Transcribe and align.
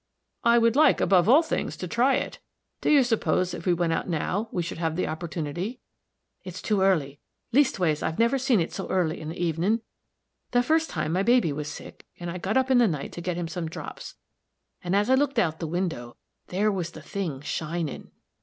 "I 0.43 0.57
would 0.57 0.75
like, 0.75 0.99
above 0.99 1.29
all 1.29 1.43
things, 1.43 1.77
to 1.77 1.87
try 1.87 2.15
it. 2.15 2.39
Do 2.81 2.89
you 2.89 3.03
suppose, 3.03 3.53
if 3.53 3.67
we 3.67 3.73
went 3.75 3.93
out 3.93 4.09
now, 4.09 4.49
we 4.51 4.63
should 4.63 4.79
have 4.79 4.95
the 4.95 5.05
opportunity?" 5.05 5.79
"It's 6.43 6.59
too 6.59 6.81
early; 6.81 7.19
leastways, 7.51 8.01
I've 8.01 8.17
never 8.17 8.39
seen 8.39 8.59
it 8.59 8.73
so 8.73 8.89
early 8.89 9.21
in 9.21 9.29
the 9.29 9.35
evenin'. 9.39 9.81
The 10.53 10.63
first 10.63 10.89
time, 10.89 11.11
my 11.13 11.21
baby 11.21 11.53
was 11.53 11.67
sick, 11.67 12.07
and 12.19 12.31
I 12.31 12.39
got 12.39 12.57
up 12.57 12.71
in 12.71 12.79
the 12.79 12.87
night 12.87 13.11
to 13.11 13.21
get 13.21 13.37
him 13.37 13.47
some 13.47 13.69
drops, 13.69 14.15
and 14.83 14.95
as 14.95 15.07
I 15.07 15.13
looked 15.13 15.37
out 15.37 15.59
the 15.59 15.67
window, 15.67 16.17
there 16.47 16.71
was 16.71 16.93
the 16.93 17.03
thing 17.03 17.39
shinin'." 17.41 18.09